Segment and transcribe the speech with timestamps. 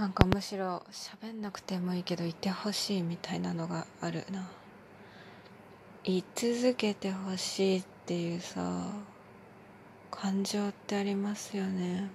[0.00, 4.48] なんかむしろ喋んなくてもいいけどいてほしいみたいなのがあるな。
[6.04, 8.94] 言い続けてほしいっていうさ
[10.10, 12.08] 感情ってありますよね。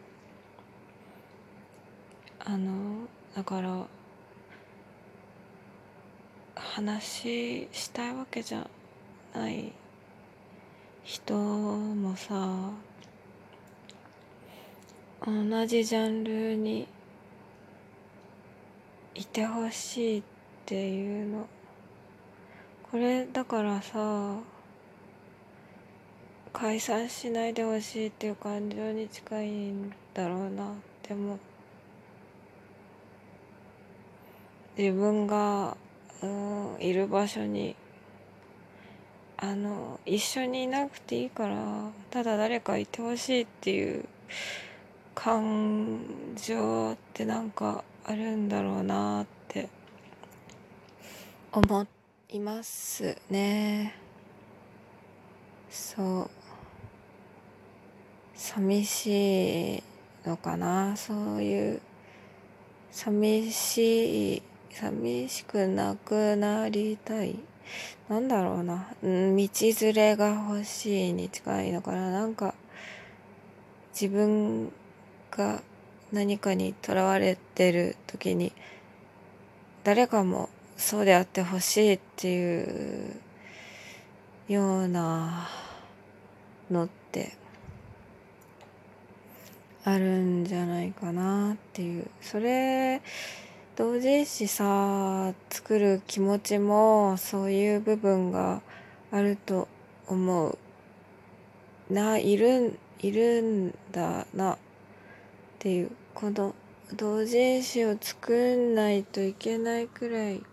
[2.44, 3.86] あのだから
[6.56, 8.68] 話したいわけじゃ
[9.36, 9.72] ない
[11.04, 12.72] 人もさ
[15.24, 16.88] 同じジャンルに
[19.16, 20.24] いてほしいっ
[20.66, 21.48] ていうの。
[22.92, 24.38] これだからさ
[26.54, 30.72] 解散しないでほしいっていう感情に近いんだろうな
[31.06, 31.38] でも
[34.78, 35.76] 自分が、
[36.24, 37.76] うん、いる場所に
[39.36, 41.58] あの一緒にいなくていいから
[42.12, 44.06] ただ誰かいてほしいっていう
[45.14, 46.00] 感
[46.38, 49.68] 情ってなんかあるんだろうなって
[51.52, 51.88] 思
[52.30, 53.96] いますね。
[55.72, 56.30] そう。
[58.36, 59.84] 寂しい
[60.24, 60.96] のかな。
[60.96, 61.82] そういう
[62.92, 67.40] 寂しい寂しくなくなりたい。
[68.08, 69.50] なんだろうな、うん、道
[69.82, 72.12] 連れが欲しいに近いのかな。
[72.12, 72.54] なんか
[74.00, 74.72] 自分
[75.32, 75.64] が
[76.12, 78.54] 何かにとらわれてる時に
[79.84, 83.16] 誰かもそうであってほしいっていう
[84.48, 85.48] ような
[86.70, 87.34] のって
[89.84, 92.08] あるんじゃないかなっていう。
[92.22, 93.02] それ
[93.76, 98.62] 同人誌さ作る気持ちもそういう部分が
[99.12, 99.68] あると
[100.08, 100.58] 思う。
[101.90, 104.58] ないるいるんだな。
[105.56, 106.54] っていうこの
[106.94, 110.44] 同人誌を作んないといけないくらい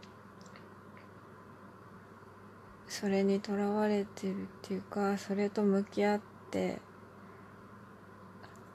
[2.88, 6.78] それにとらわれてるっていうかそれと向き合って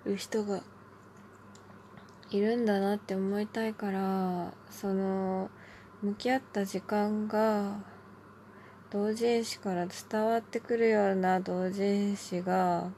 [0.05, 0.61] る人が
[2.29, 5.49] いるんだなって思いたいからその
[6.01, 7.77] 向き合った時間が
[8.89, 12.91] 同人誌から伝わってくるような同人誌が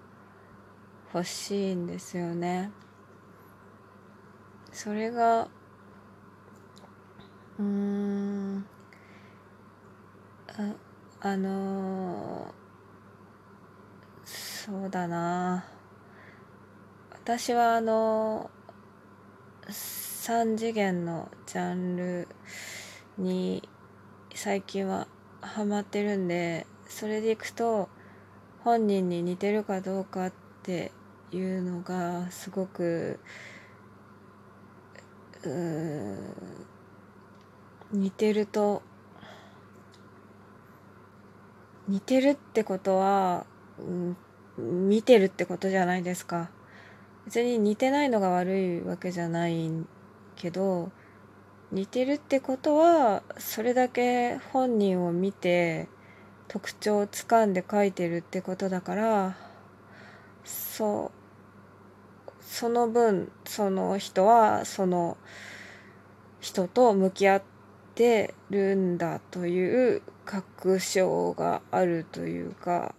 [1.13, 2.71] 欲しいんですよね。
[4.81, 5.49] それが
[7.59, 8.65] うん
[10.47, 10.73] あ
[11.19, 12.53] あの
[14.23, 15.65] そうだな。
[17.11, 18.49] 私はあの
[19.67, 22.29] 3次元のジャンル
[23.17, 23.67] に
[24.33, 25.09] 最近は
[25.41, 27.89] ハマってるんでそれでいくと
[28.63, 30.93] 本人に似てるかどうかって
[31.33, 33.19] いうのがすごく
[37.91, 38.81] 似てると
[41.87, 43.45] 似てるってことは、
[44.57, 46.49] うん、見てるってことじゃないですか。
[47.25, 49.71] 別に似てないのが悪いわけじゃない
[50.35, 50.91] けど
[51.71, 55.87] 似てるってことはそれだけ本人を見て
[56.47, 59.37] 特徴をつかんで書いてるってことだから
[60.43, 61.18] そう
[62.49, 65.17] その分その人はその
[66.41, 67.43] 人と向き合っ
[67.93, 72.95] てるんだという確証があるというか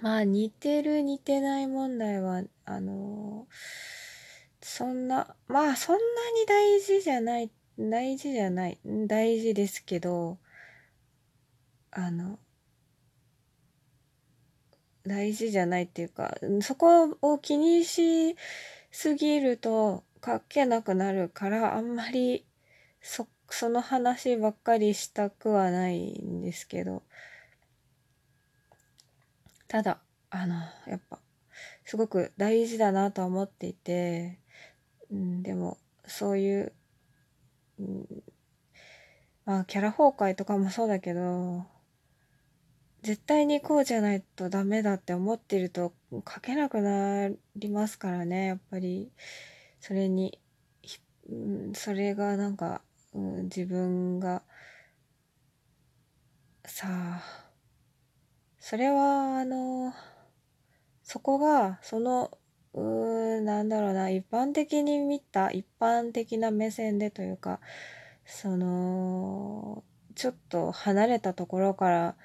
[0.00, 3.48] まあ似てる似てない問題はあの
[4.62, 10.38] そんなまあそんなに大事じゃない大事じゃない大事ですけど
[11.90, 12.38] あの
[15.06, 18.36] 大事じゃないっていうか、そこを気にし
[18.90, 22.44] すぎると書けなくなるから、あんまり
[23.00, 27.02] そ、その話ばっかりしたくはないんですけど、
[29.68, 30.54] ただ、あの、
[30.86, 31.18] やっぱ、
[31.84, 34.38] すごく大事だなとは思っていて、
[35.10, 36.72] うん、でも、そういう、
[37.78, 38.06] うん、
[39.44, 41.64] まあ、キャラ崩壊とかもそうだけど、
[43.02, 49.10] 絶対にこうじゃないとダメだって思ってると書けなくなりますからねやっぱり。
[49.82, 50.38] それに
[51.74, 52.82] それがなんか、
[53.14, 54.42] うん、自分が
[56.64, 57.22] さあ
[58.60, 59.92] それはあの
[61.02, 62.30] そこがその
[62.74, 67.58] うーなんだろうな一般的に見た一般的な目線でというか
[68.24, 69.82] その
[70.14, 72.16] ちょっと離れたところから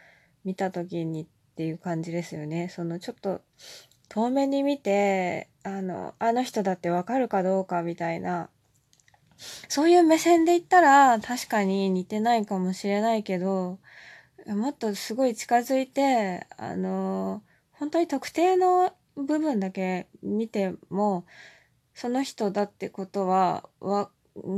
[0.47, 2.69] 見た時にっていう感じですよね。
[2.69, 3.41] そのちょっと
[4.09, 8.49] 遠目に見て、あの、あの人だってわかるかどうかみたいな
[9.69, 13.79] そういう目線で言ったら確かに似てないかもしれないけど、
[14.47, 21.25] もっとすごい近づいて、あの、本当に特定の部分だけ見ても、
[21.93, 24.09] その人だってことは、わ、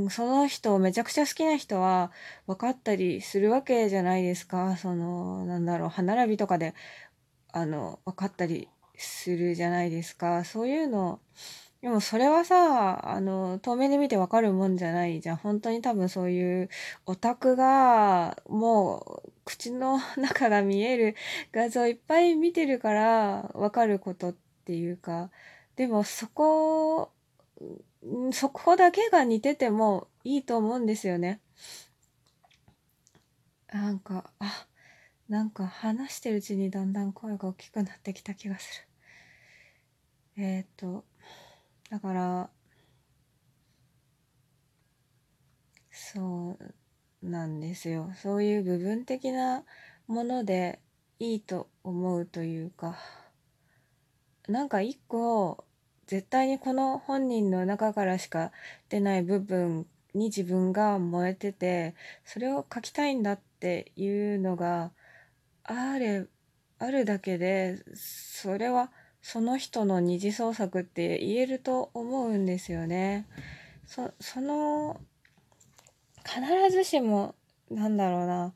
[0.09, 2.11] その人をめちゃくちゃ好きな人は
[2.47, 4.77] 分かったりするわけじゃないですか。
[4.77, 6.73] その、なんだろう、歯並びとかで、
[7.51, 10.43] あの、分かったりするじゃないですか。
[10.45, 11.19] そういうの、
[11.81, 15.37] でもそれはさ、あの、遠目で見てわかるもんじゃないじゃん。
[15.37, 16.69] 本当に多分そういう
[17.05, 21.15] オタクが、もう、口の中が見える
[21.53, 24.35] 画像いっぱい見てるからわかることっ
[24.65, 25.31] ていうか、
[25.77, 27.11] でもそこ、
[28.31, 31.41] そこだけが似ててもいいと思うんですよね。
[33.71, 34.67] なんか、あ、
[35.27, 38.87] なんか話してるうちにだんだん声が大きくなってきた気がす
[40.37, 40.43] る。
[40.43, 41.05] えっ、と、
[41.89, 42.49] だから
[45.91, 49.63] そうなんですよそういう部分的な
[50.07, 50.79] もので
[51.19, 52.95] いいと思うというか
[54.47, 55.65] なんか一個
[56.09, 58.51] 絶対にこの本人の中からしか
[58.89, 59.85] 出ない部分
[60.15, 61.93] に自分が燃えてて
[62.25, 64.89] それを書きたいんだっていうのが
[65.63, 66.25] あれ
[66.79, 68.89] あるだけでそれは
[69.21, 73.27] その人の二次創作って言えると思うんですよね。
[73.85, 74.11] そ
[74.41, 74.99] の
[76.25, 77.35] 必ずしも
[77.69, 78.53] なんだろうな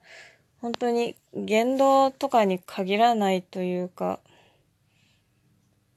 [0.60, 4.22] 本当に言動とかに限らないというか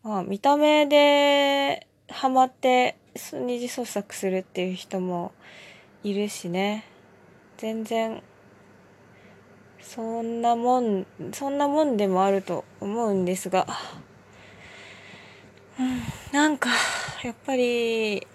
[0.06, 2.96] まあ見た目でハマって
[3.32, 5.32] 二次創作するっていう人も
[6.04, 6.84] いるしね
[7.56, 8.22] 全然
[9.80, 13.66] そんなもんそんなもんでもあると思うんですが。
[15.78, 16.00] うん、
[16.32, 16.70] なんか、
[17.22, 18.26] やっぱり、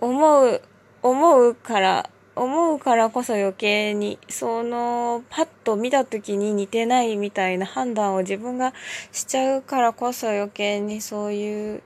[0.00, 0.62] 思う、
[1.02, 8.72] 思うから、思うからこそ余計に、その、パッと見た時に似てないみたいな判断を自分が
[9.12, 11.82] しちゃうからこそ余計にそういう、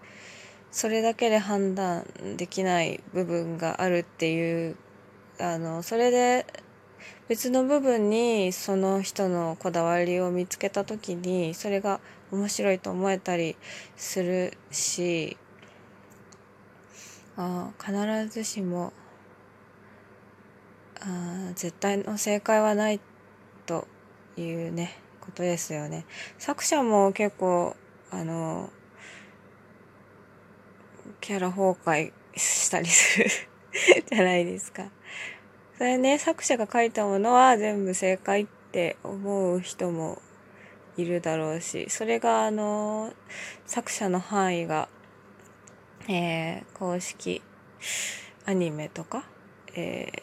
[0.71, 2.05] それだけで判断
[2.37, 4.77] できない部分があるっていう、
[5.39, 6.47] あの、それで
[7.29, 13.57] 別の部分にその人のこだわりを見つけた時に、それが面白いと思えたり
[13.97, 15.39] するし
[17.37, 17.95] あ必
[18.29, 18.93] ずしも
[21.01, 23.01] あ絶対の正解はない
[23.67, 23.87] と
[24.37, 26.05] いうねことですよね。
[26.39, 27.77] 作者も結構
[28.11, 28.71] あの
[31.21, 33.31] キャラ崩壊したりする
[34.11, 34.91] じゃないですか。
[35.77, 40.21] それね作者が書いたものは全部正解って思う人も
[40.97, 43.13] いるだろうしそれがあの
[43.67, 44.89] 作者の範囲が、
[46.09, 47.41] えー、公式
[48.45, 49.25] アニメとか、
[49.77, 50.23] えー、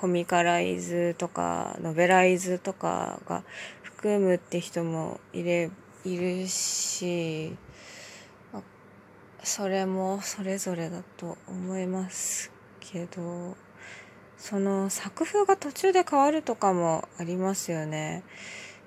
[0.00, 3.42] コミカライズとかノベライズとかが
[3.82, 5.72] 含むって人もいれ
[6.04, 7.56] いるし
[9.42, 13.56] それもそれぞれだと思いますけど
[14.36, 18.22] その作風が途中で変わるとかもありますよね。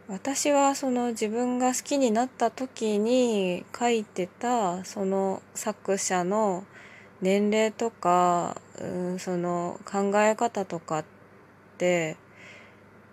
[0.08, 6.64] 私はその自分が好きになった時に書いてたその作者の
[7.22, 11.06] 年齢とか、うん、その考え方とかっ
[11.78, 12.18] て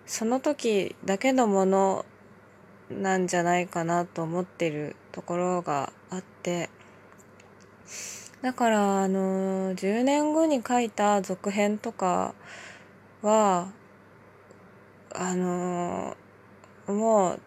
[0.05, 2.05] その時だけのもの
[2.89, 6.69] なんじゃないかなと思ってるところがあって
[8.41, 12.33] だからあの10年後に書いた続編とか
[13.21, 13.71] は
[15.13, 16.15] あの
[16.87, 17.37] も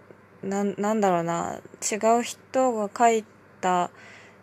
[0.42, 3.24] うななんだろうな違う人が書い
[3.60, 3.90] た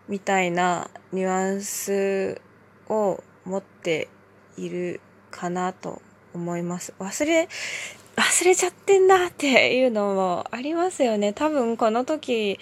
[0.09, 2.41] みたいなニュアンス
[2.89, 4.09] を持って
[4.57, 4.99] いる
[5.31, 6.01] かなと
[6.33, 6.93] 思います。
[6.99, 7.47] 忘れ
[8.15, 11.31] 忘れちゃってんだっていうのもありますよね。
[11.31, 12.59] 多分この時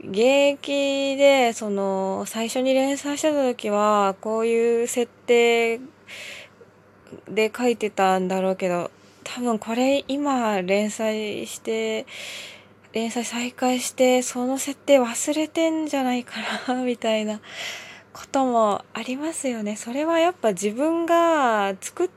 [0.00, 5.80] 現役でその最初に連載してた時はこういう設定
[7.28, 8.90] で書いてたんだろうけど
[9.24, 12.06] 多分これ今連載して、
[12.96, 16.36] 連載再開して、その設定忘れてんじゃないか
[16.66, 17.42] な、みたいな
[18.14, 19.76] こともありますよね。
[19.76, 22.10] それはやっぱ自分が作っ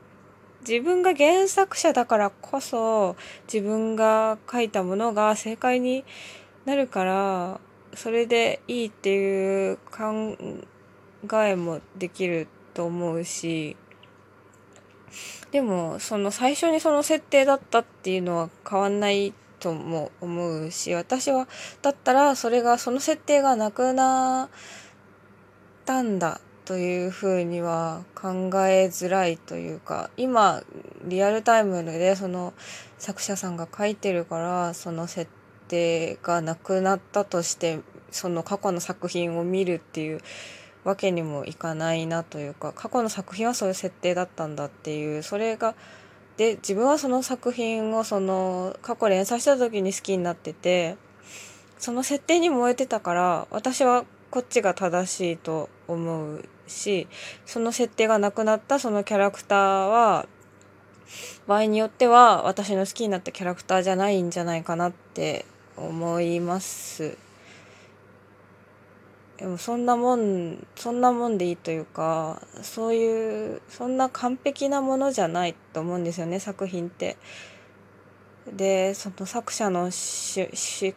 [0.66, 3.16] 自分が原作者だからこそ
[3.52, 6.04] 自分が書いたものが正解に
[6.66, 7.60] なるから
[7.94, 10.36] それでいいっていう考
[11.44, 13.76] えもできると思うし
[15.50, 21.46] でも、その最初にその設定だったっていうのは変わんないとも思うし、私は、
[21.82, 24.48] だったらそれが、その設定がなくなっ
[25.84, 26.40] たんだ
[26.70, 28.28] というふうには考
[28.68, 30.62] えづらいというか今
[31.04, 32.52] リアルタイムでその
[32.96, 35.28] 作者さんが書いてるからその設
[35.66, 37.80] 定がなくなったとして
[38.12, 40.20] その過去の作品を見るっていう
[40.84, 45.74] わけにもいかないなというか過去の作品はそういう設定だったんだっていうそれが
[46.40, 50.96] で自分はその作品をその過去連載した時に好きになってて
[51.78, 57.08] その設定に燃えてたから私はこっちが正しいと思うし
[57.44, 60.26] その設定がなくなったそのキャラクターは
[61.46, 65.44] 場合によっては私の好きになったキャラクターじゃないんじゃないかなって
[65.76, 67.18] 思います。
[69.40, 77.16] でもそんなもんそんなもんでいいというかそういうそんな完璧なものじゃないと思うんですよね作品って。
[78.54, 79.92] でその作者の思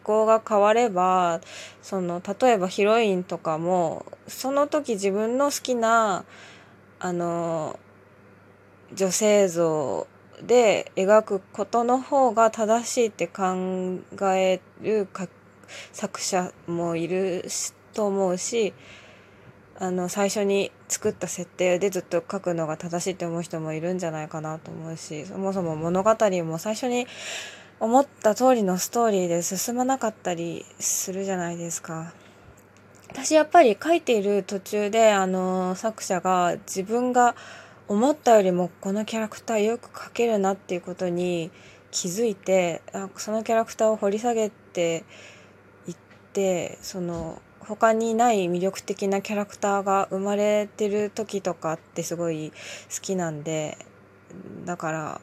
[0.02, 1.40] 考が変われば
[1.82, 6.26] その例えばヒロインとかもその時自分の好きな
[7.00, 7.80] あの
[8.94, 10.08] 女性像
[10.42, 14.00] で描くことの方が正しいって考
[14.34, 15.08] える
[15.92, 18.74] 作者もいるしと思うし
[19.80, 27.08] あの最初に作った設定でずっと書くのが正しいって思う人もいるんじゃないかなと思うしそもそも物語も最初に
[27.80, 32.14] 思った通りのストーリーで進まなかったりするじゃないですか。
[33.10, 37.36] 私やっぱり書いている途中であの作者が自分が
[37.88, 41.52] 思ったよりもこのキャラクターよく描けるなっていうことに
[41.92, 45.04] 気づいてあそのキャラクターを掘り下げて
[45.88, 45.96] いっ
[46.34, 52.52] てその他にない魅力的なキャラクターが生まれてる時とかってすごい
[52.94, 53.78] 好きなんで
[54.66, 55.22] だから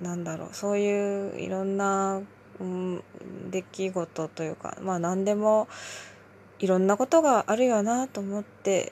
[0.00, 2.20] なんだろうそういういろんな、
[2.60, 3.02] うん、
[3.50, 5.68] 出来事というかまあ何でも
[6.60, 8.86] いろんなことがあるよなと思って